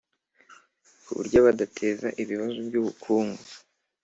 ku 1.03 1.09
buryo 1.17 1.37
budateza 1.45 2.07
ibibazo 2.21 2.59
by'ubukungu. 2.67 3.41